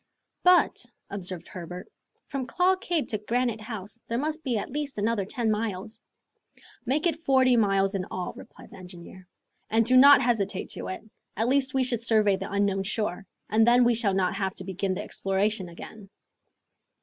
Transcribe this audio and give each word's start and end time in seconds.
"But," 0.41 0.83
observed 1.11 1.47
Herbert, 1.49 1.87
"from 2.25 2.47
Claw 2.47 2.75
Cape 2.75 3.07
to 3.09 3.19
Granite 3.19 3.61
House 3.61 4.01
there 4.07 4.17
must 4.17 4.43
be 4.43 4.57
at 4.57 4.71
least 4.71 4.97
another 4.97 5.25
ten 5.25 5.51
miles. 5.51 6.01
"Make 6.87 7.05
it 7.05 7.17
forty 7.19 7.55
miles 7.55 7.93
in 7.93 8.05
all," 8.05 8.33
replied 8.33 8.71
the 8.71 8.77
engineer, 8.77 9.27
"and 9.69 9.85
do 9.85 9.95
not 9.95 10.19
hesitate 10.23 10.69
to 10.69 10.79
do 10.79 10.87
it. 10.87 11.03
At 11.37 11.49
least 11.49 11.75
we 11.75 11.83
should 11.83 12.01
survey 12.01 12.35
the 12.35 12.51
unknown 12.51 12.81
shore, 12.81 13.27
and 13.47 13.67
then 13.67 13.83
we 13.83 13.93
shall 13.93 14.15
not 14.15 14.35
have 14.37 14.55
to 14.55 14.63
begin 14.63 14.95
the 14.95 15.03
exploration 15.03 15.69
again." 15.69 16.09